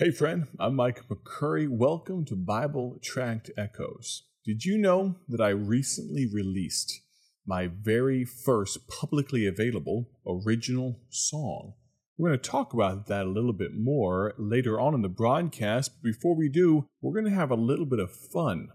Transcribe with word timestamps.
Hey, 0.00 0.12
friend, 0.12 0.46
I'm 0.60 0.76
Mike 0.76 1.08
McCurry. 1.08 1.68
Welcome 1.68 2.24
to 2.26 2.36
Bible 2.36 3.00
Tract 3.02 3.50
Echoes. 3.58 4.28
Did 4.44 4.64
you 4.64 4.78
know 4.78 5.16
that 5.26 5.40
I 5.40 5.48
recently 5.48 6.24
released 6.24 7.00
my 7.44 7.66
very 7.66 8.24
first 8.24 8.86
publicly 8.86 9.44
available 9.44 10.08
original 10.24 11.00
song? 11.08 11.72
We're 12.16 12.28
going 12.28 12.38
to 12.38 12.48
talk 12.48 12.72
about 12.72 13.08
that 13.08 13.26
a 13.26 13.28
little 13.28 13.52
bit 13.52 13.72
more 13.74 14.34
later 14.38 14.78
on 14.78 14.94
in 14.94 15.02
the 15.02 15.08
broadcast. 15.08 15.90
But 15.96 16.12
before 16.12 16.36
we 16.36 16.48
do, 16.48 16.86
we're 17.00 17.20
going 17.20 17.32
to 17.32 17.36
have 17.36 17.50
a 17.50 17.56
little 17.56 17.84
bit 17.84 17.98
of 17.98 18.14
fun. 18.14 18.68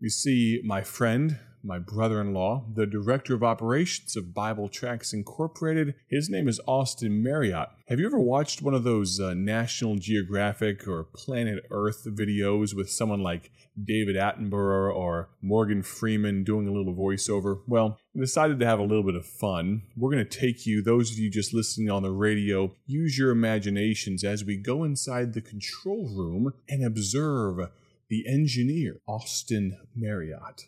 You 0.00 0.08
see, 0.08 0.62
my 0.64 0.80
friend, 0.80 1.38
my 1.64 1.78
brother 1.78 2.20
in 2.20 2.32
law, 2.32 2.64
the 2.74 2.86
director 2.86 3.34
of 3.34 3.42
operations 3.42 4.16
of 4.16 4.34
Bible 4.34 4.68
Tracts 4.68 5.12
Incorporated. 5.12 5.94
His 6.08 6.28
name 6.28 6.48
is 6.48 6.60
Austin 6.66 7.22
Marriott. 7.22 7.68
Have 7.88 8.00
you 8.00 8.06
ever 8.06 8.18
watched 8.18 8.62
one 8.62 8.74
of 8.74 8.84
those 8.84 9.20
uh, 9.20 9.34
National 9.34 9.96
Geographic 9.96 10.88
or 10.88 11.04
Planet 11.04 11.64
Earth 11.70 12.04
videos 12.06 12.74
with 12.74 12.90
someone 12.90 13.20
like 13.20 13.50
David 13.82 14.16
Attenborough 14.16 14.94
or 14.94 15.30
Morgan 15.40 15.82
Freeman 15.82 16.44
doing 16.44 16.66
a 16.66 16.72
little 16.72 16.94
voiceover? 16.94 17.60
Well, 17.66 17.98
we 18.14 18.20
decided 18.20 18.58
to 18.60 18.66
have 18.66 18.78
a 18.78 18.84
little 18.84 19.04
bit 19.04 19.14
of 19.14 19.26
fun. 19.26 19.82
We're 19.96 20.12
going 20.12 20.26
to 20.26 20.38
take 20.40 20.66
you, 20.66 20.82
those 20.82 21.12
of 21.12 21.18
you 21.18 21.30
just 21.30 21.54
listening 21.54 21.90
on 21.90 22.02
the 22.02 22.10
radio, 22.10 22.74
use 22.86 23.16
your 23.18 23.30
imaginations 23.30 24.24
as 24.24 24.44
we 24.44 24.56
go 24.56 24.84
inside 24.84 25.32
the 25.32 25.40
control 25.40 26.08
room 26.08 26.52
and 26.68 26.84
observe 26.84 27.70
the 28.08 28.24
engineer, 28.28 28.96
Austin 29.06 29.78
Marriott. 29.94 30.66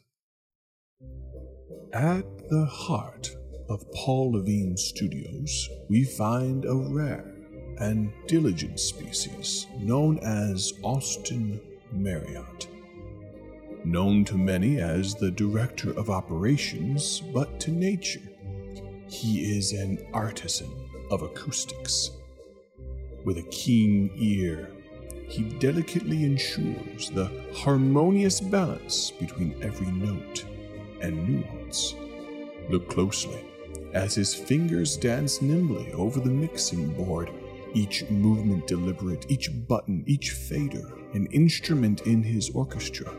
At 1.93 2.49
the 2.49 2.67
heart 2.67 3.37
of 3.69 3.91
Paul 3.93 4.33
Levine 4.33 4.77
Studios, 4.77 5.69
we 5.89 6.05
find 6.05 6.65
a 6.65 6.75
rare 6.75 7.35
and 7.79 8.13
diligent 8.27 8.81
species 8.81 9.67
known 9.79 10.19
as 10.19 10.73
Austin 10.83 11.61
Marriott. 11.93 12.69
Known 13.85 14.25
to 14.27 14.37
many 14.37 14.79
as 14.81 15.15
the 15.15 15.31
Director 15.31 15.91
of 15.99 16.11
Operations, 16.11 17.21
but 17.33 17.61
to 17.61 17.71
nature, 17.71 18.23
he 19.09 19.57
is 19.57 19.73
an 19.73 20.05
artisan 20.13 20.71
of 21.11 21.23
acoustics. 21.23 22.11
With 23.25 23.39
a 23.39 23.49
keen 23.51 24.11
ear, 24.17 24.71
he 25.29 25.45
delicately 25.59 26.25
ensures 26.25 27.11
the 27.11 27.31
harmonious 27.55 28.41
balance 28.41 29.11
between 29.11 29.55
every 29.63 29.91
note 29.93 30.45
and 31.01 31.29
nuance. 31.29 31.95
Look 32.69 32.89
closely 32.89 33.45
as 33.95 34.15
his 34.15 34.35
fingers 34.35 34.97
dance 34.97 35.41
nimbly 35.41 35.93
over 35.93 36.21
the 36.21 36.31
mixing 36.31 36.93
board, 36.95 37.31
each 37.75 38.09
movement 38.11 38.67
deliberate, 38.67 39.31
each 39.31 39.51
button, 39.69 40.03
each 40.07 40.31
fader, 40.31 40.85
an 41.13 41.27
instrument 41.27 42.03
in 42.03 42.23
his 42.23 42.51
orchestra. 42.51 43.13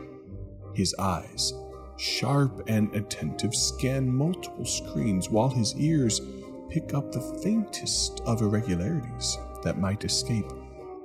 His 0.74 0.94
eyes, 0.98 1.54
sharp 1.96 2.62
and 2.68 2.94
attentive, 2.94 3.54
scan 3.54 4.06
multiple 4.06 4.66
screens 4.66 5.30
while 5.30 5.48
his 5.48 5.74
ears 5.76 6.20
pick 6.68 6.92
up 6.92 7.10
the 7.10 7.40
faintest 7.42 8.20
of 8.26 8.42
irregularities 8.42 9.38
that 9.62 9.78
might 9.78 10.04
escape 10.04 10.50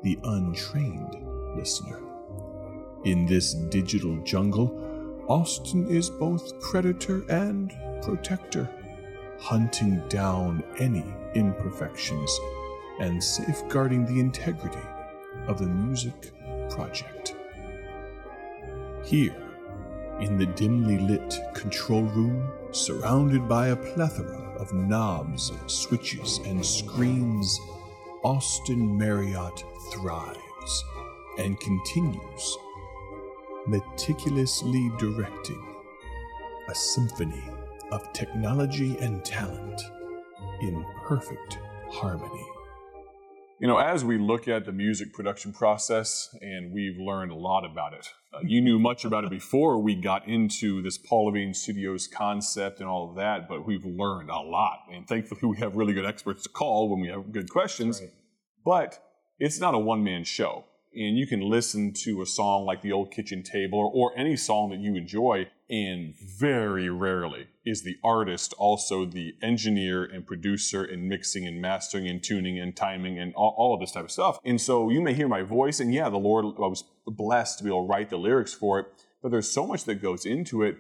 the 0.04 0.20
untrained 0.24 1.16
listener. 1.56 2.02
In 3.06 3.26
this 3.26 3.54
digital 3.54 4.18
jungle, 4.24 4.91
Austin 5.32 5.88
is 5.88 6.10
both 6.10 6.60
predator 6.60 7.24
and 7.30 7.74
protector, 8.02 8.70
hunting 9.40 10.06
down 10.10 10.62
any 10.78 11.06
imperfections 11.36 12.38
and 13.00 13.24
safeguarding 13.24 14.06
the 14.06 14.20
integrity 14.20 14.86
of 15.48 15.58
the 15.58 15.68
music 15.68 16.34
project. 16.70 17.34
Here, 19.06 19.42
in 20.20 20.38
the 20.38 20.48
dimly 20.48 20.98
lit 20.98 21.40
control 21.54 22.04
room, 22.04 22.52
surrounded 22.72 23.48
by 23.48 23.68
a 23.68 23.76
plethora 23.78 24.54
of 24.60 24.74
knobs, 24.74 25.54
switches, 25.68 26.40
and 26.40 26.66
screens, 26.66 27.58
Austin 28.26 28.98
Marriott 28.98 29.64
thrives 29.94 30.84
and 31.38 31.58
continues 31.62 32.58
meticulously 33.68 34.92
directing 34.98 35.64
a 36.68 36.76
symphony 36.76 37.44
of 37.92 38.12
technology 38.14 38.98
and 39.00 39.24
talent 39.24 39.82
in 40.62 40.86
perfect 41.04 41.60
harmony. 41.90 42.46
You 43.60 43.68
know, 43.68 43.78
as 43.78 44.04
we 44.04 44.18
look 44.18 44.48
at 44.48 44.66
the 44.66 44.72
music 44.72 45.14
production 45.14 45.54
process, 45.54 46.36
and 46.42 46.72
we've 46.72 46.98
learned 46.98 47.32
a 47.32 47.36
lot 47.36 47.64
about 47.64 47.94
it. 47.94 48.10
Uh, 48.34 48.40
you 48.44 48.60
knew 48.60 48.80
much 48.80 49.06
about 49.06 49.24
it 49.24 49.30
before 49.42 49.80
we 49.80 49.94
got 49.94 50.28
into 50.28 50.82
this 50.82 50.98
Paul 50.98 51.28
Levine 51.28 51.54
Studios 51.54 52.08
concept 52.08 52.80
and 52.80 52.90
all 52.90 53.10
of 53.10 53.18
that, 53.18 53.48
but 53.48 53.68
we've 53.68 53.86
learned 53.86 54.32
a 54.32 54.40
lot. 54.40 54.80
And 54.92 55.08
thankfully, 55.08 55.42
we 55.44 55.58
have 55.58 55.76
really 55.76 55.94
good 55.94 56.06
experts 56.06 56.44
to 56.44 56.50
call 56.50 56.90
when 56.90 57.02
we 57.02 57.10
have 57.10 57.32
good 57.32 57.52
questions. 57.52 58.02
Right. 58.02 58.10
But 58.66 59.04
it's 59.38 59.60
not 59.60 59.76
a 59.76 59.80
one 59.80 60.04
man 60.04 60.24
show 60.24 60.66
and 60.94 61.18
you 61.18 61.26
can 61.26 61.40
listen 61.40 61.94
to 61.94 62.22
a 62.22 62.26
song 62.26 62.66
like 62.66 62.82
the 62.82 62.92
old 62.92 63.12
kitchen 63.12 63.44
table 63.44 63.80
or, 63.80 63.90
or, 63.94 64.18
any 64.18 64.36
song 64.36 64.72
that 64.72 64.80
you 64.80 64.96
enjoy 64.96 65.48
and 65.70 66.14
very 66.38 66.90
rarely 66.90 67.48
is 67.66 67.84
the 67.84 67.96
artist 68.04 68.54
also 68.58 69.06
the 69.06 69.34
engineer 69.42 70.04
and 70.04 70.28
producer 70.28 70.84
and 70.84 71.08
mixing 71.08 71.48
and 71.48 71.62
mastering 71.62 72.08
and 72.08 72.22
tuning 72.22 72.60
and 72.60 72.76
timing 72.76 73.18
and 73.18 73.34
all, 73.36 73.56
all, 73.58 73.74
of 73.74 73.80
this 73.80 73.92
type 73.92 74.04
of 74.04 74.12
stuff. 74.12 74.38
And 74.44 74.60
so 74.60 74.90
you 74.90 75.00
may 75.02 75.14
hear 75.14 75.30
my 75.30 75.44
voice 75.44 75.80
and 75.80 75.94
yeah 75.94 76.10
the 76.10 76.18
lord 76.18 76.46
i 76.46 76.68
was 76.68 76.84
blessed 77.08 77.58
to 77.60 77.64
be 77.64 77.70
able 77.70 77.86
to 77.86 77.88
write 77.88 78.10
the 78.10 78.18
lyrics 78.18 78.54
for 78.54 78.80
it 78.80 78.88
but 79.22 79.32
there's 79.32 79.50
so 79.50 79.66
much 79.66 79.86
that 79.86 80.02
goes 80.02 80.26
into 80.26 80.64
it. 80.64 80.78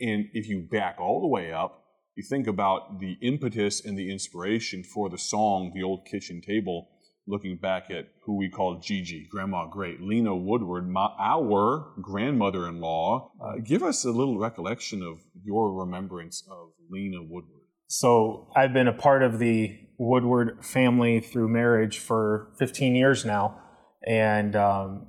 And 0.00 0.30
if 0.32 0.48
you 0.48 0.60
back 0.60 0.96
all 0.98 1.20
the 1.20 1.26
way 1.26 1.52
up 1.52 1.84
you 2.16 2.22
think 2.22 2.46
about 2.46 2.98
the 2.98 3.16
impetus 3.20 3.84
and 3.84 3.96
the 3.96 4.10
inspiration 4.10 4.82
for 4.82 5.08
the 5.08 5.18
song 5.18 5.72
the 5.74 5.82
old 5.82 6.06
kitchen 6.06 6.40
table 6.40 6.88
looking 7.30 7.56
back 7.56 7.90
at 7.90 8.08
who 8.24 8.36
we 8.36 8.50
call 8.50 8.80
Gigi, 8.80 9.26
Grandma 9.30 9.66
Great, 9.66 10.00
Lena 10.00 10.36
Woodward, 10.36 10.88
my, 10.88 11.08
our 11.18 11.92
grandmother 12.02 12.68
in 12.68 12.80
law. 12.80 13.30
Uh, 13.40 13.54
give 13.64 13.82
us 13.82 14.04
a 14.04 14.10
little 14.10 14.38
recollection 14.38 15.02
of 15.02 15.20
your 15.42 15.72
remembrance 15.72 16.42
of 16.50 16.70
Lena 16.90 17.22
Woodward. 17.22 17.62
So, 17.86 18.48
I've 18.54 18.72
been 18.72 18.88
a 18.88 18.92
part 18.92 19.22
of 19.22 19.38
the 19.38 19.78
Woodward 19.98 20.64
family 20.64 21.20
through 21.20 21.48
marriage 21.48 21.98
for 21.98 22.52
15 22.58 22.94
years 22.94 23.24
now. 23.24 23.60
And 24.06 24.56
um, 24.56 25.08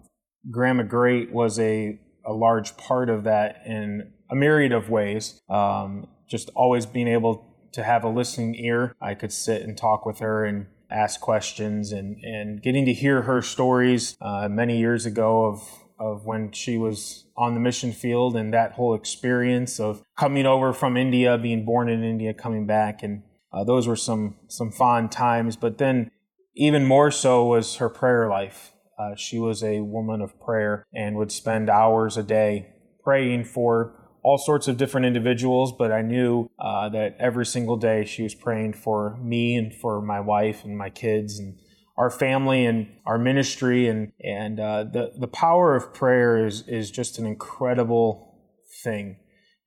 Grandma 0.49 0.83
Great 0.83 1.31
was 1.31 1.59
a, 1.59 1.99
a 2.25 2.33
large 2.33 2.75
part 2.77 3.09
of 3.09 3.23
that 3.23 3.61
in 3.65 4.11
a 4.29 4.35
myriad 4.35 4.71
of 4.71 4.89
ways. 4.89 5.39
Um, 5.49 6.07
just 6.29 6.49
always 6.55 6.85
being 6.85 7.07
able 7.07 7.69
to 7.73 7.83
have 7.83 8.03
a 8.03 8.09
listening 8.09 8.55
ear. 8.55 8.95
I 9.01 9.15
could 9.15 9.31
sit 9.31 9.61
and 9.61 9.77
talk 9.77 10.05
with 10.05 10.19
her 10.19 10.43
and 10.45 10.67
ask 10.91 11.19
questions 11.19 11.91
and, 11.91 12.17
and 12.23 12.61
getting 12.61 12.85
to 12.85 12.93
hear 12.93 13.23
her 13.23 13.41
stories 13.41 14.17
uh, 14.21 14.47
many 14.49 14.77
years 14.77 15.05
ago 15.05 15.45
of, 15.45 15.61
of 15.99 16.25
when 16.25 16.51
she 16.51 16.77
was 16.77 17.25
on 17.37 17.53
the 17.53 17.59
mission 17.59 17.91
field 17.91 18.35
and 18.35 18.53
that 18.53 18.73
whole 18.73 18.93
experience 18.93 19.79
of 19.79 20.03
coming 20.17 20.45
over 20.45 20.73
from 20.73 20.97
India, 20.97 21.37
being 21.37 21.65
born 21.65 21.89
in 21.89 22.03
India, 22.03 22.33
coming 22.33 22.65
back. 22.65 23.03
And 23.03 23.23
uh, 23.53 23.63
those 23.63 23.87
were 23.87 23.95
some, 23.95 24.35
some 24.47 24.71
fond 24.71 25.11
times. 25.11 25.55
But 25.55 25.77
then, 25.77 26.11
even 26.55 26.85
more 26.85 27.11
so, 27.11 27.45
was 27.45 27.77
her 27.77 27.89
prayer 27.89 28.27
life. 28.27 28.71
Uh, 28.99 29.15
she 29.15 29.39
was 29.39 29.63
a 29.63 29.81
woman 29.81 30.21
of 30.21 30.39
prayer 30.39 30.85
and 30.93 31.15
would 31.15 31.31
spend 31.31 31.69
hours 31.69 32.17
a 32.17 32.23
day 32.23 32.67
praying 33.03 33.45
for 33.45 34.00
all 34.23 34.37
sorts 34.37 34.67
of 34.67 34.77
different 34.77 35.05
individuals, 35.05 35.71
but 35.71 35.91
I 35.91 36.01
knew 36.01 36.49
uh, 36.59 36.89
that 36.89 37.15
every 37.19 37.45
single 37.45 37.77
day 37.77 38.05
she 38.05 38.23
was 38.23 38.35
praying 38.35 38.73
for 38.73 39.17
me 39.21 39.55
and 39.55 39.73
for 39.73 40.01
my 40.01 40.19
wife 40.19 40.63
and 40.63 40.77
my 40.77 40.89
kids 40.89 41.39
and 41.39 41.57
our 41.97 42.09
family 42.09 42.65
and 42.65 42.87
our 43.05 43.17
ministry. 43.17 43.87
And, 43.87 44.11
and 44.23 44.59
uh, 44.59 44.83
the, 44.83 45.13
the 45.17 45.27
power 45.27 45.75
of 45.75 45.93
prayer 45.93 46.45
is, 46.45 46.67
is 46.67 46.91
just 46.91 47.17
an 47.17 47.25
incredible 47.25 48.37
thing. 48.83 49.17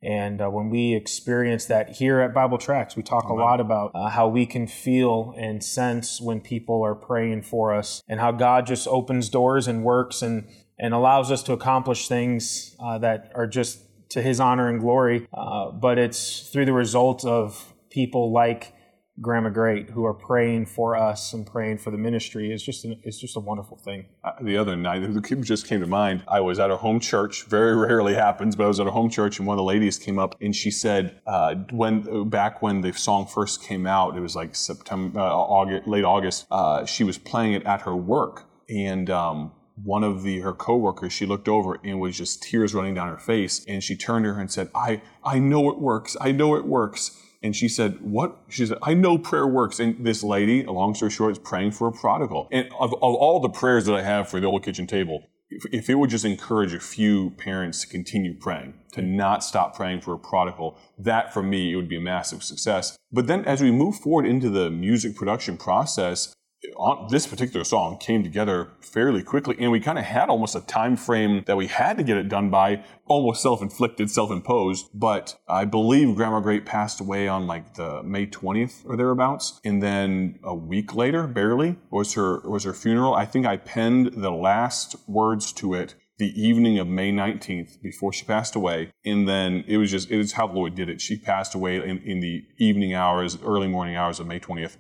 And 0.03 0.43
uh, 0.43 0.51
when 0.51 0.69
we 0.69 0.95
experience 0.95 1.65
that 1.67 1.97
here 1.97 2.21
at 2.21 2.35
Bible 2.35 2.59
Tracts, 2.59 2.95
we 2.95 3.03
talk 3.03 3.25
a 3.25 3.33
lot 3.33 3.59
about 3.59 3.91
uh, 3.95 4.11
how 4.11 4.29
we 4.29 4.45
can 4.45 4.67
feel 4.67 5.35
and 5.39 5.65
sense 5.65 6.21
when 6.21 6.43
people 6.43 6.83
are 6.85 6.95
praying 6.95 7.43
for 7.43 7.75
us 7.75 8.03
and 8.07 8.21
how 8.21 8.31
God 8.31 8.67
just 8.67 8.87
opens 8.87 9.31
doors 9.31 9.67
and 9.67 9.83
works 9.83 10.21
and, 10.21 10.47
and 10.79 10.93
allows 10.93 11.31
us 11.31 11.43
to 11.45 11.55
accomplish 11.55 12.07
things 12.07 12.77
uh, 12.79 12.99
that 12.99 13.33
are 13.35 13.47
just 13.47 13.81
to 14.15 14.23
his 14.23 14.41
honor 14.41 14.69
and 14.69 14.81
glory. 14.81 15.29
Uh, 15.33 15.71
but 15.71 15.99
it's 15.99 16.49
through 16.49 16.65
the 16.65 16.73
result 16.73 17.25
of 17.25 17.75
people 17.91 18.33
like 18.33 18.73
Grandma 19.21 19.49
Great 19.49 19.91
who 19.91 20.05
are 20.05 20.15
praying 20.15 20.67
for 20.67 20.97
us 20.97 21.33
and 21.33 21.47
praying 21.47 21.79
for 21.79 21.91
the 21.91 21.99
ministry. 21.99 22.53
It's 22.53 22.63
just 22.63 22.85
an, 22.85 23.01
it's 23.03 23.19
just 23.19 23.37
a 23.37 23.41
wonderful 23.41 23.77
thing. 23.77 24.07
Uh, 24.25 24.33
the 24.41 24.57
other 24.57 24.77
night, 24.77 25.01
the 25.01 25.21
just 25.43 25.67
came 25.67 25.81
to 25.81 25.87
mind. 25.87 26.23
I 26.29 26.41
was 26.41 26.59
at 26.59 26.71
a 26.71 26.77
home 26.77 27.01
church. 27.01 27.45
Very 27.47 27.77
rarely 27.77 28.15
happens, 28.15 28.57
but 28.57 28.65
I 28.65 28.69
was 28.69 28.81
at 28.81 28.87
a 28.87 28.91
home 28.93 29.11
church, 29.11 29.39
and 29.39 29.47
one 29.47 29.55
of 29.55 29.59
the 29.59 29.65
ladies 29.65 29.99
came 29.99 30.19
up 30.19 30.37
and 30.41 30.55
she 30.55 30.71
said, 30.71 31.21
uh, 31.27 31.57
when 31.71 32.29
back 32.29 32.63
when 32.63 32.81
the 32.81 32.93
song 32.93 33.27
first 33.27 33.63
came 33.63 33.87
out, 33.87 34.17
it 34.17 34.21
was 34.21 34.35
like 34.35 34.55
September, 34.55 35.21
uh, 35.21 35.25
August, 35.25 35.89
late 35.89 36.05
August. 36.05 36.47
Uh, 36.51 36.85
she 36.85 37.03
was 37.05 37.19
playing 37.19 37.53
it 37.53 37.65
at 37.65 37.83
her 37.83 37.95
work, 37.95 38.45
and 38.69 39.11
um, 39.11 39.53
one 39.83 40.05
of 40.05 40.23
the 40.23 40.41
her 40.41 40.53
coworkers, 40.53 41.13
she 41.13 41.27
looked 41.27 41.49
over 41.49 41.79
and 41.83 42.01
was 42.01 42.17
just 42.17 42.43
tears 42.43 42.75
running 42.75 42.95
down 42.95 43.09
her 43.09 43.19
face, 43.19 43.65
and 43.67 43.83
she 43.83 43.97
turned 43.97 44.25
to 44.25 44.35
her 44.35 44.41
and 44.41 44.51
said, 44.51 44.71
"I 44.75 45.03
I 45.25 45.39
know 45.39 45.71
it 45.71 45.79
works. 45.79 46.17
I 46.21 46.33
know 46.33 46.55
it 46.55 46.65
works." 46.65 47.21
And 47.45 47.55
she 47.55 47.69
said, 47.69 48.01
What? 48.01 48.39
She 48.49 48.65
said, 48.65 48.79
I 48.83 48.95
know 48.95 49.19
prayer 49.19 49.47
works. 49.47 49.79
And 49.79 50.03
this 50.05 50.23
lady, 50.25 50.65
long 50.65 50.95
story 50.95 51.11
short, 51.11 51.33
is 51.33 51.39
praying 51.39 51.73
for 51.73 51.87
a 51.87 51.93
prodigal. 51.93 52.49
And 52.51 52.69
of, 52.81 52.95
of 52.95 53.03
all 53.03 53.39
the 53.39 53.51
prayers 53.51 53.85
that 53.85 53.95
I 53.95 54.01
have 54.01 54.31
for 54.31 54.41
the 54.41 54.47
old 54.47 54.65
kitchen 54.65 54.87
table, 54.87 55.29
if, 55.51 55.67
if 55.71 55.91
it 55.91 55.97
would 55.97 56.09
just 56.09 56.25
encourage 56.25 56.73
a 56.73 56.81
few 56.81 57.31
parents 57.33 57.83
to 57.83 57.87
continue 57.87 58.35
praying, 58.35 58.73
to 58.93 59.03
not 59.03 59.45
stop 59.45 59.77
praying 59.77 60.01
for 60.01 60.15
a 60.15 60.19
prodigal, 60.19 60.79
that 60.99 61.35
for 61.35 61.43
me, 61.43 61.73
it 61.73 61.77
would 61.77 61.89
be 61.89 61.99
a 61.99 62.01
massive 62.01 62.43
success. 62.43 62.97
But 63.13 63.27
then 63.27 63.45
as 63.45 63.61
we 63.61 63.71
move 63.71 63.97
forward 63.97 64.25
into 64.25 64.49
the 64.49 64.71
music 64.71 65.15
production 65.15 65.59
process, 65.59 66.33
on 66.77 67.09
this 67.11 67.27
particular 67.27 67.65
song 67.65 67.99
came 67.99 68.23
together 68.23 68.71
fairly 68.81 69.23
quickly 69.23 69.57
and 69.59 69.71
we 69.71 69.81
kind 69.81 69.99
of 69.99 70.05
had 70.05 70.29
almost 70.29 70.55
a 70.55 70.61
time 70.63 70.97
frame 70.97 71.43
that 71.47 71.57
we 71.57 71.67
had 71.67 71.97
to 71.97 72.03
get 72.03 72.17
it 72.17 72.29
done 72.29 72.51
by 72.51 72.83
almost 73.07 73.43
self-inflicted 73.43 74.11
self-imposed 74.11 74.89
but 74.95 75.37
i 75.49 75.65
believe 75.65 76.15
grandma 76.15 76.41
great 76.41 76.65
passed 76.65 77.01
away 77.01 77.29
on 77.29 77.47
like 77.47 77.75
the 77.75 78.03
may 78.03 78.27
20th 78.27 78.85
or 78.87 78.97
thereabouts 78.97 79.61
and 79.65 79.83
then 79.83 80.39
a 80.45 80.55
week 80.55 80.95
later 80.95 81.27
barely 81.27 81.77
was 81.91 82.15
her 82.15 82.41
was 82.49 82.65
her 82.65 82.75
funeral 82.75 83.15
i 83.15 83.25
think 83.25 83.47
i 83.47 83.57
penned 83.57 84.13
the 84.15 84.31
last 84.31 84.97
words 85.07 85.53
to 85.53 85.75
it 85.75 85.95
the 86.19 86.41
evening 86.41 86.79
of 86.79 86.87
May 86.87 87.11
19th 87.11 87.83
before 87.83 88.13
she 88.13 88.25
passed 88.25 88.55
away. 88.55 88.93
And 89.05 89.29
then 89.29 89.65
it 89.67 89.79
was 89.79 89.91
just, 89.91 90.11
it 90.13 90.21
is 90.21 90.33
how 90.33 90.47
Lord 90.47 90.77
did 90.77 90.89
it. 90.89 91.01
She 91.01 91.17
passed 91.17 91.57
away 91.57 91.77
in, 91.77 91.99
in 91.99 92.21
the 92.21 92.45
evening 92.57 92.95
hours, 92.95 93.37
early 93.43 93.67
morning 93.67 93.97
hours 93.97 94.21
of 94.21 94.29
May 94.29 94.39
20th. 94.39 94.77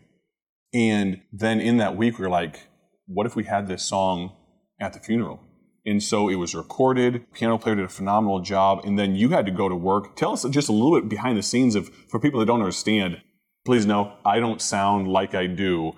And 0.74 1.22
then 1.32 1.60
in 1.60 1.76
that 1.78 1.96
week, 1.96 2.18
we 2.18 2.24
were 2.24 2.30
like, 2.30 2.68
what 3.06 3.26
if 3.26 3.36
we 3.36 3.44
had 3.44 3.68
this 3.68 3.84
song 3.84 4.32
at 4.80 4.92
the 4.92 4.98
funeral? 4.98 5.40
And 5.86 6.02
so 6.02 6.28
it 6.28 6.36
was 6.36 6.54
recorded. 6.54 7.30
Piano 7.32 7.58
player 7.58 7.76
did 7.76 7.84
a 7.84 7.88
phenomenal 7.88 8.40
job. 8.40 8.80
And 8.84 8.98
then 8.98 9.14
you 9.14 9.28
had 9.30 9.46
to 9.46 9.52
go 9.52 9.68
to 9.68 9.76
work. 9.76 10.16
Tell 10.16 10.32
us 10.32 10.44
just 10.44 10.68
a 10.68 10.72
little 10.72 10.98
bit 10.98 11.08
behind 11.08 11.38
the 11.38 11.42
scenes 11.42 11.74
of, 11.74 11.88
for 12.08 12.18
people 12.18 12.40
that 12.40 12.46
don't 12.46 12.60
understand, 12.60 13.22
please 13.64 13.86
know 13.86 14.12
I 14.24 14.40
don't 14.40 14.60
sound 14.60 15.08
like 15.08 15.34
I 15.34 15.46
do. 15.46 15.94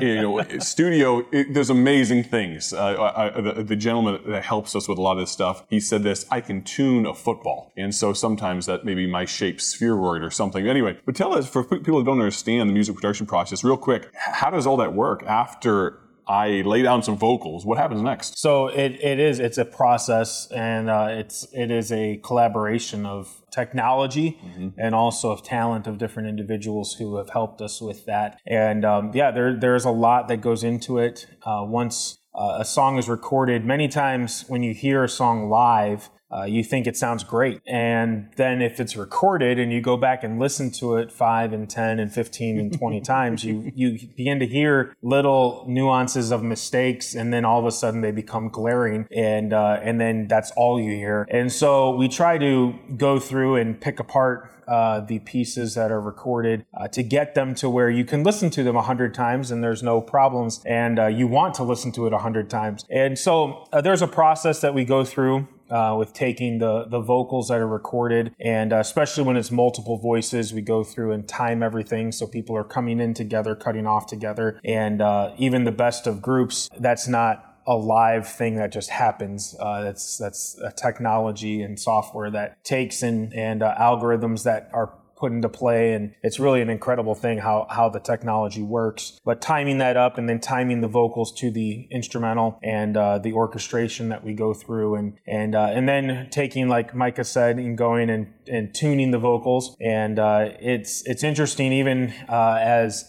you 0.00 0.22
know, 0.22 0.42
studio 0.60 1.26
it, 1.32 1.52
there's 1.52 1.70
amazing 1.70 2.24
things. 2.24 2.72
Uh, 2.72 3.12
I, 3.16 3.40
the, 3.40 3.62
the, 3.64 3.76
gentleman 3.76 4.20
that 4.26 4.44
helps 4.44 4.76
us 4.76 4.86
with 4.86 4.98
a 4.98 5.02
lot 5.02 5.12
of 5.12 5.18
this 5.18 5.30
stuff, 5.30 5.64
he 5.68 5.80
said 5.80 6.02
this: 6.02 6.24
I 6.30 6.40
can 6.40 6.62
tune 6.62 7.06
a 7.06 7.14
football, 7.14 7.72
and 7.76 7.94
so 7.94 8.12
sometimes 8.12 8.66
that 8.66 8.84
may 8.84 8.94
be 8.94 9.06
my 9.06 9.24
shape 9.24 9.60
spheroid 9.60 10.22
or 10.22 10.30
something. 10.30 10.68
Anyway, 10.68 10.98
but 11.04 11.16
tell 11.16 11.34
us 11.34 11.48
for 11.48 11.64
people 11.64 11.98
who 11.98 12.04
don't 12.04 12.20
understand 12.20 12.70
the 12.70 12.74
music 12.74 12.94
production 12.94 13.26
process, 13.26 13.64
real 13.64 13.76
quick, 13.76 14.10
how 14.14 14.50
does 14.50 14.66
all 14.66 14.76
that 14.76 14.94
work 14.94 15.22
after 15.24 15.98
I 16.32 16.62
lay 16.62 16.80
down 16.80 17.02
some 17.02 17.18
vocals. 17.18 17.66
What 17.66 17.76
happens 17.76 18.00
next? 18.00 18.38
So 18.38 18.68
it, 18.68 18.92
it 19.02 19.20
is 19.20 19.38
it's 19.38 19.58
a 19.58 19.66
process 19.66 20.50
and 20.50 20.88
uh, 20.88 21.08
it's 21.10 21.46
it 21.52 21.70
is 21.70 21.92
a 21.92 22.20
collaboration 22.24 23.04
of 23.04 23.42
technology 23.52 24.40
mm-hmm. 24.42 24.68
and 24.78 24.94
also 24.94 25.30
of 25.30 25.42
talent 25.42 25.86
of 25.86 25.98
different 25.98 26.30
individuals 26.30 26.94
who 26.94 27.16
have 27.16 27.28
helped 27.28 27.60
us 27.60 27.82
with 27.82 28.06
that. 28.06 28.40
And 28.46 28.82
um, 28.82 29.10
yeah, 29.12 29.30
there 29.30 29.54
there's 29.54 29.84
a 29.84 29.90
lot 29.90 30.28
that 30.28 30.38
goes 30.40 30.64
into 30.64 30.96
it. 30.96 31.26
Uh, 31.44 31.64
once 31.66 32.18
uh, 32.34 32.56
a 32.60 32.64
song 32.64 32.96
is 32.96 33.10
recorded, 33.10 33.66
many 33.66 33.86
times 33.86 34.46
when 34.48 34.62
you 34.62 34.72
hear 34.72 35.04
a 35.04 35.10
song 35.10 35.50
live, 35.50 36.08
uh, 36.32 36.44
you 36.44 36.64
think 36.64 36.86
it 36.86 36.96
sounds 36.96 37.24
great. 37.24 37.60
And 37.66 38.30
then 38.36 38.62
if 38.62 38.80
it's 38.80 38.96
recorded 38.96 39.58
and 39.58 39.72
you 39.72 39.80
go 39.80 39.96
back 39.96 40.24
and 40.24 40.38
listen 40.38 40.70
to 40.72 40.96
it 40.96 41.12
five 41.12 41.52
and 41.52 41.68
10 41.68 41.98
and 41.98 42.12
15 42.12 42.58
and 42.58 42.78
20 42.78 43.00
times, 43.02 43.44
you, 43.44 43.70
you 43.74 43.98
begin 44.16 44.38
to 44.38 44.46
hear 44.46 44.96
little 45.02 45.64
nuances 45.68 46.30
of 46.30 46.42
mistakes. 46.42 47.14
And 47.14 47.32
then 47.32 47.44
all 47.44 47.60
of 47.60 47.66
a 47.66 47.72
sudden 47.72 48.00
they 48.00 48.12
become 48.12 48.48
glaring. 48.48 49.06
And, 49.14 49.52
uh, 49.52 49.80
and 49.82 50.00
then 50.00 50.28
that's 50.28 50.50
all 50.52 50.80
you 50.80 50.92
hear. 50.92 51.26
And 51.30 51.52
so 51.52 51.94
we 51.94 52.08
try 52.08 52.38
to 52.38 52.74
go 52.96 53.18
through 53.18 53.56
and 53.56 53.80
pick 53.80 54.00
apart 54.00 54.48
uh, 54.68 55.00
the 55.00 55.18
pieces 55.18 55.74
that 55.74 55.90
are 55.90 56.00
recorded 56.00 56.64
uh, 56.74 56.88
to 56.88 57.02
get 57.02 57.34
them 57.34 57.54
to 57.54 57.68
where 57.68 57.90
you 57.90 58.04
can 58.04 58.22
listen 58.22 58.48
to 58.48 58.62
them 58.62 58.76
a 58.76 58.82
hundred 58.82 59.12
times 59.12 59.50
and 59.50 59.62
there's 59.62 59.82
no 59.82 60.00
problems 60.00 60.62
and 60.64 60.98
uh, 60.98 61.06
you 61.06 61.26
want 61.26 61.52
to 61.52 61.64
listen 61.64 61.90
to 61.92 62.06
it 62.06 62.12
a 62.12 62.18
hundred 62.18 62.48
times. 62.48 62.84
And 62.88 63.18
so 63.18 63.66
uh, 63.72 63.80
there's 63.80 64.02
a 64.02 64.06
process 64.06 64.60
that 64.60 64.72
we 64.72 64.84
go 64.84 65.04
through 65.04 65.48
uh, 65.72 65.96
with 65.96 66.12
taking 66.12 66.58
the 66.58 66.84
the 66.84 67.00
vocals 67.00 67.48
that 67.48 67.58
are 67.58 67.66
recorded, 67.66 68.34
and 68.38 68.72
uh, 68.72 68.76
especially 68.76 69.24
when 69.24 69.36
it's 69.36 69.50
multiple 69.50 69.96
voices, 69.96 70.52
we 70.52 70.60
go 70.60 70.84
through 70.84 71.12
and 71.12 71.26
time 71.26 71.62
everything. 71.62 72.12
So 72.12 72.26
people 72.26 72.56
are 72.56 72.64
coming 72.64 73.00
in 73.00 73.14
together, 73.14 73.54
cutting 73.54 73.86
off 73.86 74.06
together, 74.06 74.60
and 74.64 75.00
uh, 75.00 75.34
even 75.38 75.64
the 75.64 75.72
best 75.72 76.06
of 76.06 76.20
groups, 76.20 76.68
that's 76.78 77.08
not 77.08 77.48
a 77.66 77.76
live 77.76 78.28
thing 78.28 78.56
that 78.56 78.72
just 78.72 78.90
happens. 78.90 79.56
Uh, 79.58 79.82
that's 79.82 80.18
that's 80.18 80.58
a 80.62 80.72
technology 80.72 81.62
and 81.62 81.78
software 81.78 82.30
that 82.30 82.62
takes 82.64 83.02
in 83.02 83.32
and 83.32 83.62
uh, 83.62 83.74
algorithms 83.78 84.44
that 84.44 84.68
are 84.72 84.92
put 85.22 85.30
into 85.30 85.48
play. 85.48 85.94
And 85.94 86.14
it's 86.22 86.40
really 86.40 86.60
an 86.60 86.68
incredible 86.68 87.14
thing 87.14 87.38
how, 87.38 87.68
how 87.70 87.88
the 87.88 88.00
technology 88.00 88.62
works. 88.62 89.20
But 89.24 89.40
timing 89.40 89.78
that 89.78 89.96
up 89.96 90.18
and 90.18 90.28
then 90.28 90.40
timing 90.40 90.80
the 90.80 90.88
vocals 90.88 91.32
to 91.34 91.50
the 91.52 91.86
instrumental 91.92 92.58
and 92.62 92.96
uh, 92.96 93.18
the 93.18 93.32
orchestration 93.32 94.08
that 94.08 94.24
we 94.24 94.34
go 94.34 94.52
through 94.52 94.96
and, 94.96 95.16
and, 95.26 95.54
uh, 95.54 95.70
and 95.72 95.88
then 95.88 96.28
taking, 96.30 96.68
like 96.68 96.92
Micah 96.92 97.22
said, 97.22 97.58
and 97.58 97.78
going 97.78 98.10
and, 98.10 98.34
and 98.48 98.74
tuning 98.74 99.12
the 99.12 99.18
vocals. 99.18 99.76
And 99.80 100.18
uh, 100.18 100.48
it's, 100.60 101.06
it's 101.06 101.22
interesting 101.22 101.72
even 101.72 102.12
uh, 102.28 102.58
as 102.60 103.04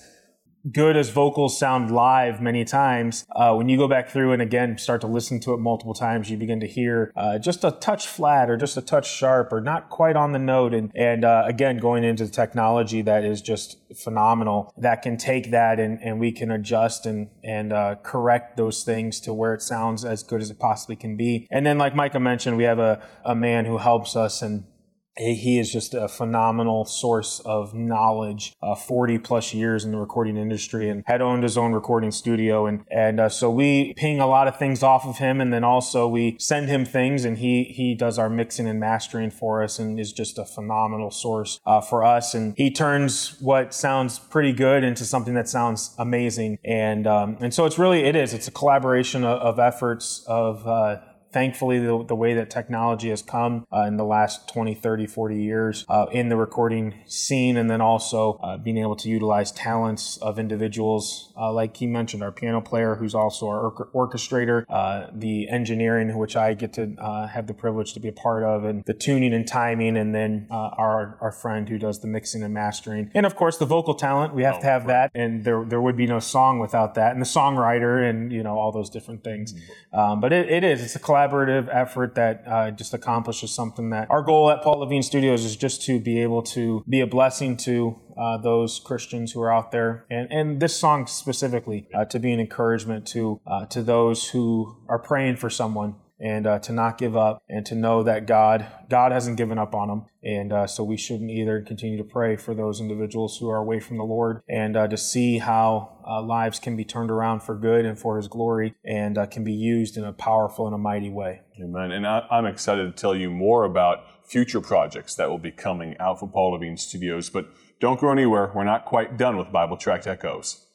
good 0.72 0.96
as 0.96 1.10
vocals 1.10 1.58
sound 1.58 1.92
live 1.92 2.42
many 2.42 2.64
times, 2.64 3.26
uh, 3.36 3.54
when 3.54 3.70
you 3.70 3.78
go 3.78 3.88
back 3.88 4.10
through 4.10 4.32
and 4.32 4.42
again 4.42 4.78
start 4.78 5.02
to 5.02 5.08
listen 5.08 5.40
to 5.42 5.54
it 5.54 5.58
multiple 5.58 5.94
times, 5.94 6.30
you 6.30 6.38
begin 6.38 6.60
to 6.60 6.68
hear 6.68 7.12
uh, 7.16 7.38
just 7.38 7.64
a 7.64 7.72
touch 7.72 8.08
flat 8.08 8.50
or 8.50 8.58
just 8.58 8.78
a 8.78 8.82
touch 8.82 9.10
sharp 9.10 9.52
or 9.52 9.62
not 9.62 9.90
quite 9.90 10.16
on 10.16 10.32
the 10.32 10.40
note. 10.40 10.74
And, 10.74 10.92
and 10.96 11.26
uh, 11.26 11.44
again, 11.46 11.78
going 11.78 12.04
into 12.04 12.26
the 12.26 12.32
technology 12.32 13.02
that 13.02 13.26
is 13.26 13.42
just 13.42 13.78
phenomenal 13.96 14.74
that 14.78 15.02
can 15.02 15.18
take 15.18 15.52
that 15.52 15.80
and, 15.80 16.00
and 16.02 16.20
we 16.20 16.32
can 16.32 16.52
adjust 16.52 17.06
and, 17.06 17.30
and 17.44 17.74
uh, 17.74 17.96
correct 18.04 18.58
those 18.58 18.84
things 18.84 19.20
to 19.22 19.34
where 19.34 19.54
it 19.54 19.62
sounds 19.62 20.06
as 20.06 20.24
good 20.24 20.42
as 20.42 20.50
it 20.50 20.60
possibly 20.60 20.96
can 20.96 21.16
be. 21.18 21.48
And 21.52 21.66
then, 21.66 21.78
like 21.78 21.96
Micah 21.96 22.20
mentioned, 22.20 22.58
we 22.58 22.64
have 22.64 22.80
a, 22.80 23.06
a 23.24 23.36
man 23.36 23.66
who 23.66 23.78
helps 23.78 24.16
us 24.16 24.42
and 24.42 24.66
he 25.16 25.60
is 25.60 25.72
just 25.72 25.94
a 25.94 26.08
phenomenal 26.08 26.86
source 26.86 27.40
of 27.42 27.74
knowledge, 27.74 28.56
uh, 28.64 28.76
40 28.76 29.20
plus 29.20 29.54
years 29.54 29.86
in 29.86 29.92
the 29.92 29.98
recording 29.98 30.38
industry 30.38 30.90
and 30.90 31.04
had 31.06 31.22
owned 31.22 31.44
his 31.44 31.58
own 31.58 31.74
recording 31.74 32.12
studio. 32.12 32.66
And, 32.66 32.84
and 32.90 33.20
uh, 33.20 33.30
so 33.30 33.52
we 33.52 33.94
ping 33.96 34.20
a 34.20 34.28
lot 34.28 34.48
of 34.48 34.58
things 34.58 34.82
off 34.82 35.06
of 35.06 35.18
him. 35.18 35.40
And 35.40 35.54
then 35.54 35.64
also 35.64 36.08
we 36.08 36.38
send 36.40 36.68
him 36.68 36.84
things 36.84 37.26
and 37.26 37.38
he, 37.38 37.64
he 37.66 37.94
does 37.94 38.18
our 38.18 38.30
mixing 38.30 38.68
and 38.68 38.80
mastering 38.80 39.30
for 39.30 39.62
us 39.62 39.78
and 39.78 40.00
is 40.00 40.12
just 40.12 40.40
a 40.40 40.46
phenomenal 40.46 41.12
source 41.12 41.60
uh, 41.66 41.82
for 41.82 42.04
us. 42.04 42.34
And 42.34 42.56
he 42.58 42.72
turns 42.72 43.38
what 43.40 43.74
sounds 43.74 44.18
pretty 44.18 44.54
good 44.54 44.84
into 44.84 45.06
something 45.06 45.36
that 45.36 45.48
sounds 45.48 45.94
amazing. 46.00 46.58
And, 46.66 47.06
um, 47.06 47.38
and 47.40 47.54
so 47.54 47.66
it's 47.66 47.78
really, 47.78 48.04
it 48.04 48.16
is, 48.16 48.34
it's 48.34 48.48
a 48.48 48.52
collaboration 48.52 49.24
of, 49.24 49.40
of 49.40 49.60
efforts 49.60 50.24
of, 50.28 50.68
uh, 50.68 50.98
thankfully 51.34 51.80
the, 51.80 52.06
the, 52.08 52.16
way 52.16 52.36
that 52.36 52.50
technology 52.50 53.10
has 53.10 53.24
come 53.24 53.66
uh, 53.74 53.82
in 53.82 53.98
the 53.98 54.06
last 54.06 54.48
20 54.48 54.76
30 54.76 55.08
40 55.08 55.44
years 55.44 55.84
uh, 55.90 56.06
in 56.12 56.30
the 56.30 56.38
recording 56.38 56.94
scene 57.08 57.58
and 57.58 57.70
then 57.70 57.82
also 57.82 58.40
uh, 58.44 58.56
being 58.56 58.78
able 58.78 58.96
to 58.96 59.10
utilize 59.10 59.52
talents 59.52 60.18
of 60.18 60.38
individuals 60.38 61.34
uh, 61.36 61.52
like 61.52 61.76
he 61.76 61.88
mentioned 61.88 62.22
our 62.22 62.32
piano 62.32 62.62
player 62.62 62.96
who's 62.96 63.16
also 63.16 63.48
our 63.48 63.72
or- 63.72 64.08
orchestrator 64.08 64.64
uh, 64.70 65.08
the 65.12 65.50
engineering 65.50 66.16
which 66.18 66.36
i 66.36 66.54
get 66.54 66.72
to 66.72 66.96
uh, 67.00 67.28
have 67.28 67.48
the 67.48 67.54
privilege 67.54 67.94
to 67.94 68.00
be 68.00 68.08
a 68.08 68.14
part 68.14 68.44
of 68.44 68.64
and 68.64 68.86
the 68.86 68.94
tuning 68.94 69.34
and 69.34 69.48
timing 69.48 69.98
and 69.98 70.14
then 70.14 70.48
our, 70.52 71.18
our 71.20 71.32
friend 71.32 71.68
who 71.68 71.80
does 71.80 72.00
the 72.02 72.08
mixing 72.08 72.44
and 72.44 72.54
mastering 72.54 73.10
and 73.16 73.26
of 73.26 73.36
course 73.36 73.58
the 73.58 73.66
vocal 73.66 73.96
talent 73.96 74.36
we 74.36 74.44
have 74.44 74.58
oh, 74.58 74.60
to 74.60 74.66
have 74.66 74.86
right. 74.86 75.12
that 75.12 75.20
and 75.20 75.44
there, 75.44 75.66
there 75.66 75.82
would 75.82 75.98
be 75.98 76.06
no 76.06 76.20
song 76.20 76.60
without 76.60 76.94
that 76.94 77.14
and 77.14 77.22
the 77.22 77.26
songwriter 77.26 78.08
and 78.08 78.32
you 78.32 78.44
know 78.44 78.58
all 78.58 78.72
those 78.72 78.90
different 78.90 79.24
things 79.24 79.54
mm-hmm. 79.54 80.00
um, 80.00 80.22
but 80.22 80.32
it, 80.32 80.50
it 80.50 80.64
is 80.64 80.84
it's 80.84 80.96
a 80.96 81.00
collaborative 81.24 81.70
effort 81.72 82.16
that 82.16 82.44
uh, 82.48 82.72
just 82.72 82.94
accomplishes 82.94 83.52
something 83.52 83.90
that 83.92 84.10
our 84.10 84.22
goal 84.22 84.50
at 84.50 84.62
Paul 84.62 84.80
Levine 84.80 85.04
Studios 85.04 85.44
is 85.46 85.56
just 85.56 85.82
to 85.84 86.00
be 86.00 86.22
able 86.22 86.42
to 86.44 86.84
be 86.88 87.02
a 87.02 87.08
blessing 87.08 87.58
to 87.58 88.00
uh, 88.18 88.38
those 88.38 88.80
Christians 88.80 89.32
who 89.32 89.42
are 89.42 89.52
out 89.52 89.72
there, 89.72 90.06
and, 90.10 90.32
and 90.32 90.60
this 90.60 90.78
song 90.78 91.08
specifically 91.08 91.88
uh, 91.94 92.06
to 92.06 92.20
be 92.20 92.32
an 92.32 92.40
encouragement 92.40 93.08
to 93.08 93.40
uh, 93.48 93.66
to 93.68 93.82
those 93.82 94.30
who 94.30 94.78
are 94.88 95.00
praying 95.00 95.38
for 95.38 95.50
someone 95.50 95.96
and 96.24 96.48
uh, 96.48 96.58
to 96.58 96.72
not 96.72 96.98
give 96.98 97.18
up 97.18 97.44
and 97.50 97.66
to 97.66 97.76
know 97.76 98.02
that 98.02 98.26
God 98.26 98.66
God 98.90 99.12
hasn't 99.12 99.38
given 99.38 99.60
up 99.60 99.76
on 99.76 99.90
them. 99.90 100.06
And 100.24 100.54
uh, 100.54 100.68
so 100.68 100.84
we 100.84 100.96
shouldn't 100.96 101.30
either 101.30 101.62
continue 101.62 101.98
to 101.98 102.04
pray 102.04 102.38
for 102.38 102.56
those 102.56 102.80
individuals 102.80 103.38
who 103.38 103.50
are 103.50 103.58
away 103.58 103.82
from 103.82 103.98
the 103.98 104.06
Lord 104.06 104.42
and 104.48 104.78
uh, 104.78 104.88
to 104.88 104.96
see 104.96 105.40
how 105.40 106.00
uh, 106.08 106.22
lives 106.22 106.60
can 106.60 106.78
be 106.78 106.86
turned 106.86 107.12
around 107.12 107.42
for 107.42 107.56
good 107.56 107.86
and 107.86 108.00
for 108.00 108.16
His 108.16 108.30
glory 108.30 108.74
and 108.86 109.18
uh, 109.18 109.26
can 109.26 109.44
be 109.44 109.52
used 109.52 109.98
in 109.98 110.06
a 110.06 110.14
powerful 110.14 110.66
and 110.66 110.74
a 110.74 110.78
mighty 110.78 111.10
way. 111.10 111.42
Amen. 111.62 111.92
And 111.92 112.08
I, 112.08 112.26
I'm 112.32 112.46
excited 112.46 112.86
to 112.86 113.02
tell 113.02 113.14
you 113.14 113.30
more 113.30 113.66
about 113.66 114.06
future 114.26 114.62
projects 114.62 115.16
that 115.16 115.30
will 115.30 115.38
be 115.38 115.52
coming 115.52 115.98
out 116.00 116.22
for 116.22 116.28
Paul 116.28 116.54
Levine 116.54 116.78
Studios. 116.78 117.30
But 117.30 117.50
don't 117.82 118.00
go 118.00 118.10
anywhere. 118.10 118.50
We're 118.56 118.64
not 118.64 118.86
quite 118.86 119.18
done 119.18 119.36
with 119.36 119.52
Bible 119.52 119.76
Tract 119.76 120.08
Echoes. 120.08 120.66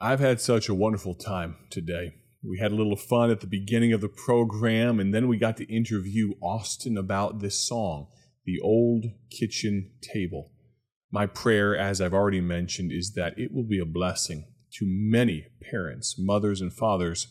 I've 0.00 0.20
had 0.20 0.40
such 0.40 0.70
a 0.70 0.74
wonderful 0.74 1.14
time 1.14 1.56
today 1.68 2.14
We 2.48 2.58
had 2.58 2.72
a 2.72 2.76
little 2.76 2.96
fun 2.96 3.30
at 3.30 3.40
the 3.40 3.46
beginning 3.46 3.92
of 3.92 4.00
the 4.00 4.08
program, 4.08 4.98
and 4.98 5.12
then 5.12 5.28
we 5.28 5.36
got 5.36 5.58
to 5.58 5.70
interview 5.70 6.32
Austin 6.40 6.96
about 6.96 7.40
this 7.40 7.60
song, 7.68 8.06
The 8.46 8.58
Old 8.60 9.04
Kitchen 9.28 9.90
Table. 10.00 10.50
My 11.10 11.26
prayer, 11.26 11.76
as 11.76 12.00
I've 12.00 12.14
already 12.14 12.40
mentioned, 12.40 12.90
is 12.90 13.12
that 13.12 13.38
it 13.38 13.52
will 13.52 13.64
be 13.64 13.78
a 13.78 13.84
blessing 13.84 14.46
to 14.78 14.86
many 14.86 15.48
parents, 15.70 16.16
mothers, 16.18 16.62
and 16.62 16.72
fathers 16.72 17.26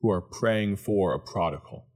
who 0.00 0.10
are 0.10 0.20
praying 0.20 0.78
for 0.78 1.14
a 1.14 1.20
prodigal. 1.20 1.86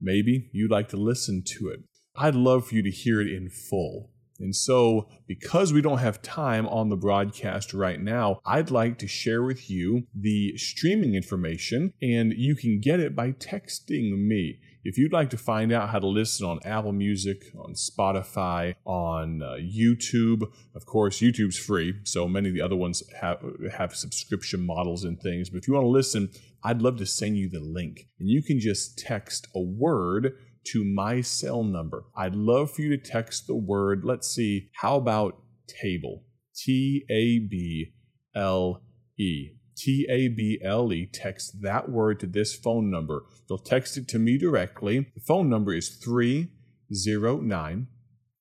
Maybe 0.00 0.48
you'd 0.52 0.70
like 0.70 0.88
to 0.88 0.96
listen 0.96 1.42
to 1.58 1.68
it. 1.68 1.80
I'd 2.16 2.34
love 2.34 2.68
for 2.68 2.76
you 2.76 2.82
to 2.84 2.90
hear 2.90 3.20
it 3.20 3.30
in 3.30 3.50
full. 3.50 4.12
And 4.40 4.54
so, 4.54 5.08
because 5.26 5.72
we 5.72 5.82
don't 5.82 5.98
have 5.98 6.22
time 6.22 6.66
on 6.68 6.88
the 6.88 6.96
broadcast 6.96 7.74
right 7.74 8.00
now, 8.00 8.40
I'd 8.46 8.70
like 8.70 8.98
to 8.98 9.08
share 9.08 9.42
with 9.42 9.68
you 9.68 10.06
the 10.14 10.56
streaming 10.56 11.14
information, 11.14 11.92
and 12.00 12.32
you 12.32 12.54
can 12.54 12.80
get 12.80 13.00
it 13.00 13.16
by 13.16 13.32
texting 13.32 14.16
me. 14.16 14.60
If 14.84 14.96
you'd 14.96 15.12
like 15.12 15.30
to 15.30 15.36
find 15.36 15.72
out 15.72 15.90
how 15.90 15.98
to 15.98 16.06
listen 16.06 16.46
on 16.46 16.60
Apple 16.64 16.92
Music, 16.92 17.50
on 17.58 17.74
Spotify, 17.74 18.74
on 18.84 19.42
uh, 19.42 19.56
YouTube, 19.60 20.50
of 20.74 20.86
course, 20.86 21.18
YouTube's 21.20 21.58
free, 21.58 21.94
so 22.04 22.28
many 22.28 22.48
of 22.48 22.54
the 22.54 22.62
other 22.62 22.76
ones 22.76 23.02
have, 23.20 23.44
have 23.76 23.94
subscription 23.94 24.64
models 24.64 25.04
and 25.04 25.20
things. 25.20 25.50
But 25.50 25.58
if 25.58 25.68
you 25.68 25.74
want 25.74 25.84
to 25.84 25.88
listen, 25.90 26.30
I'd 26.62 26.80
love 26.80 26.96
to 26.98 27.06
send 27.06 27.36
you 27.36 27.48
the 27.48 27.60
link. 27.60 28.06
And 28.18 28.28
you 28.28 28.42
can 28.42 28.60
just 28.60 28.98
text 28.98 29.48
a 29.54 29.60
word 29.60 30.32
to 30.72 30.84
my 30.84 31.20
cell 31.20 31.62
number. 31.62 32.04
I'd 32.16 32.34
love 32.34 32.70
for 32.70 32.80
you 32.82 32.96
to 32.96 32.98
text 32.98 33.46
the 33.46 33.56
word, 33.56 34.04
let's 34.04 34.28
see, 34.28 34.70
how 34.80 34.96
about 34.96 35.42
table? 35.66 36.24
T 36.54 37.04
A 37.08 37.38
B 37.38 37.94
L 38.34 38.82
E. 39.18 39.50
T 39.76 40.06
A 40.10 40.28
B 40.28 40.60
L 40.62 40.92
E. 40.92 41.08
Text 41.12 41.62
that 41.62 41.88
word 41.88 42.20
to 42.20 42.26
this 42.26 42.54
phone 42.54 42.90
number. 42.90 43.24
They'll 43.48 43.58
text 43.58 43.96
it 43.96 44.08
to 44.08 44.18
me 44.18 44.36
directly. 44.38 45.06
The 45.14 45.20
phone 45.20 45.48
number 45.48 45.72
is 45.72 45.88
309 45.90 47.86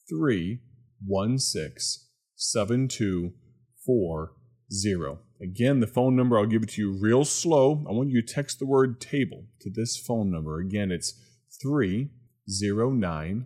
316 0.09 2.07
7240. 2.35 5.21
Again, 5.39 5.79
the 5.79 5.87
phone 5.87 6.15
number, 6.15 6.39
I'll 6.39 6.47
give 6.47 6.63
it 6.63 6.69
to 6.69 6.81
you 6.81 6.91
real 6.91 7.23
slow. 7.23 7.85
I 7.87 7.91
want 7.91 8.09
you 8.09 8.23
to 8.23 8.33
text 8.33 8.57
the 8.57 8.65
word 8.65 8.99
table 8.99 9.45
to 9.61 9.69
this 9.69 9.95
phone 9.97 10.31
number. 10.31 10.59
Again, 10.59 10.91
it's 10.91 11.13
309 11.61 13.45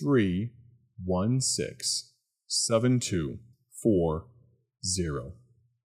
316 0.00 2.10
7240. 2.46 5.34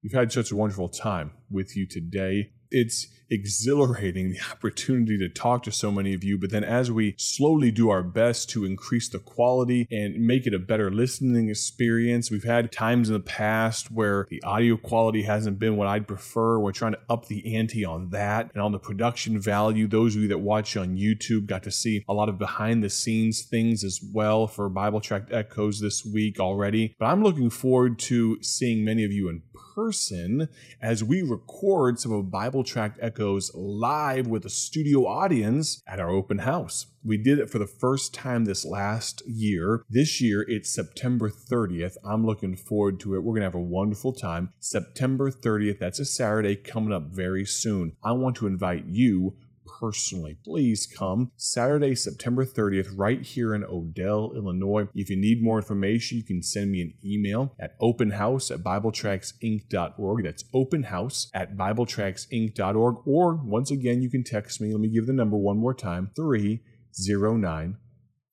We've 0.02 0.14
had 0.14 0.32
such 0.32 0.52
a 0.52 0.56
wonderful 0.56 0.88
time 0.90 1.32
with 1.50 1.76
you 1.76 1.86
today. 1.88 2.53
It's 2.74 3.08
exhilarating 3.30 4.32
the 4.32 4.40
opportunity 4.52 5.18
to 5.18 5.28
talk 5.28 5.64
to 5.64 5.72
so 5.72 5.92
many 5.92 6.14
of 6.14 6.24
you. 6.24 6.38
But 6.38 6.52
then, 6.52 6.64
as 6.64 6.92
we 6.92 7.16
slowly 7.18 7.72
do 7.72 7.90
our 7.90 8.04
best 8.04 8.50
to 8.52 8.66
increase 8.66 9.10
the 9.10 9.20
quality 9.20 9.88
and 9.92 10.26
make 10.26 10.46
it 10.46 10.54
a 10.54 10.60
better 10.60 10.92
listening 10.92 11.50
experience, 11.50 12.30
we've 12.30 12.44
had 12.44 12.72
times 12.72 13.10
in 13.10 13.14
the 13.14 13.20
past 13.20 13.92
where 13.92 14.28
the 14.30 14.42
audio 14.44 14.78
quality 14.78 15.24
hasn't 15.24 15.60
been 15.60 15.78
what 15.78 15.88
I'd 15.88 16.08
prefer. 16.08 16.60
We're 16.60 16.72
trying 16.72 16.94
to 16.94 17.00
up 17.10 17.28
the 17.28 17.56
ante 17.56 17.84
on 17.84 18.10
that 18.10 18.52
and 18.54 18.62
on 18.62 18.72
the 18.72 18.80
production 18.80 19.40
value. 19.40 19.88
Those 19.88 20.16
of 20.16 20.22
you 20.22 20.28
that 20.30 20.40
watch 20.40 20.78
on 20.78 20.98
YouTube 20.98 21.48
got 21.48 21.64
to 21.64 21.72
see 21.72 22.04
a 22.08 22.14
lot 22.14 22.30
of 22.30 22.38
behind 22.38 22.84
the 22.84 22.90
scenes 22.90 23.42
things 23.42 23.84
as 23.84 24.00
well 24.14 24.48
for 24.48 24.70
Bible 24.70 25.02
Tract 25.02 25.32
Echoes 25.32 25.80
this 25.80 26.06
week 26.06 26.40
already. 26.40 26.96
But 27.00 27.08
I'm 27.08 27.24
looking 27.24 27.50
forward 27.50 28.00
to 28.00 28.42
seeing 28.44 28.86
many 28.86 29.04
of 29.04 29.12
you 29.12 29.30
in 29.30 29.42
person 29.76 30.50
as 30.82 31.04
we 31.04 31.22
record 31.22 32.00
some 32.00 32.12
of 32.12 32.32
Bible 32.32 32.64
Tract 32.64 32.98
Echoes 33.02 33.52
live 33.54 34.28
with 34.28 34.46
a 34.46 34.50
studio 34.50 35.06
audience 35.06 35.82
at 35.88 36.00
our 36.00 36.10
open 36.10 36.40
house. 36.40 36.88
We 37.06 37.18
did 37.18 37.40
it 37.40 37.50
for 37.50 37.60
the 37.60 37.68
first 37.68 38.14
time 38.14 38.46
this 38.46 38.64
last 38.64 39.22
year. 39.28 39.84
This 39.90 40.22
year, 40.22 40.46
it's 40.48 40.74
September 40.74 41.30
30th. 41.30 41.98
I'm 42.06 42.26
looking 42.26 42.56
forward 42.56 43.00
to 43.02 43.16
it. 43.16 43.20
We're 43.20 43.34
going 43.34 43.42
to 43.42 43.48
have 43.48 43.56
a 43.56 43.60
wonderful 43.60 44.14
time. 44.14 44.54
September 44.60 45.30
30th, 45.30 45.80
that's 45.80 46.00
a 46.00 46.06
Saturday 46.06 46.56
coming 46.56 46.94
up 46.94 47.08
very 47.12 47.46
soon. 47.46 47.98
I 48.04 48.14
want 48.14 48.38
to 48.38 48.48
invite 48.48 48.86
you 48.86 49.36
personally, 49.84 50.38
please 50.46 50.88
come 50.88 51.30
Saturday, 51.36 51.94
September 51.94 52.46
30th, 52.46 52.94
right 52.96 53.22
here 53.22 53.54
in 53.54 53.66
Odell, 53.66 54.32
Illinois. 54.34 54.88
If 54.96 55.10
you 55.10 55.18
need 55.18 55.44
more 55.44 55.58
information, 55.58 56.18
you 56.18 56.24
can 56.24 56.42
send 56.42 56.72
me 56.72 56.82
an 56.82 56.94
email 57.04 57.54
at 57.60 57.78
openhouse 57.82 58.50
at 58.50 58.64
BibleTractsInc.org. 58.64 60.24
That's 60.24 60.46
openhouse 60.56 61.28
at 61.34 61.58
BibleTractsInc.org. 61.58 62.96
Or 63.06 63.36
once 63.44 63.72
again, 63.72 64.02
you 64.02 64.10
can 64.10 64.24
text 64.24 64.62
me. 64.62 64.72
Let 64.72 64.80
me 64.80 64.88
give 64.88 65.06
the 65.06 65.12
number 65.12 65.36
one 65.36 65.58
more 65.58 65.74
time 65.74 66.12
309 66.16 67.76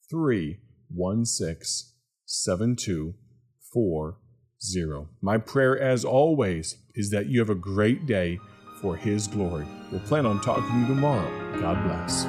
316 0.09 1.95
7240. 2.27 5.09
My 5.21 5.39
prayer, 5.39 5.77
as 5.77 6.05
always, 6.05 6.77
is 6.95 7.11
that 7.11 7.27
you 7.27 7.41
have 7.41 7.51
a 7.51 7.57
great 7.57 8.07
day 8.07 8.39
for 8.81 8.97
His 8.97 9.27
glory. 9.27 9.67
We'll 9.91 10.01
plan 10.01 10.27
on 10.27 10.41
talking 10.41 10.71
to 10.71 10.79
you 10.79 10.87
tomorrow. 10.87 11.61
God 11.61 11.83
bless. 11.85 12.25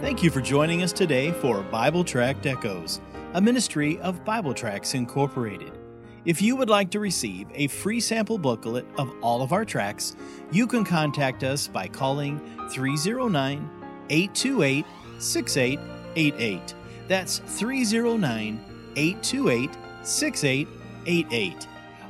Thank 0.00 0.22
you 0.22 0.30
for 0.30 0.40
joining 0.40 0.82
us 0.82 0.92
today 0.92 1.30
for 1.30 1.62
Bible 1.62 2.02
Tract 2.02 2.44
Echoes, 2.46 3.00
a 3.34 3.40
ministry 3.40 3.98
of 4.00 4.24
Bible 4.24 4.52
Tracts 4.52 4.94
Incorporated. 4.94 5.78
If 6.24 6.42
you 6.42 6.56
would 6.56 6.68
like 6.68 6.90
to 6.90 7.00
receive 7.00 7.48
a 7.54 7.68
free 7.68 8.00
sample 8.00 8.36
booklet 8.36 8.86
of 8.98 9.10
all 9.22 9.40
of 9.40 9.52
our 9.52 9.64
tracts, 9.64 10.16
you 10.50 10.66
can 10.66 10.84
contact 10.84 11.44
us 11.44 11.68
by 11.68 11.86
calling 11.88 12.38
309 12.70 13.70
828 14.10 14.84
6888. 15.18 16.74
That's 17.08 17.38
309 17.38 18.60
828 18.96 19.70
6888. 20.02 21.66